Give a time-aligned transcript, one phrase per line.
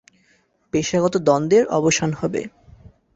[0.73, 2.41] পেশাগত দ্বন্দ্বের অবসান হবে।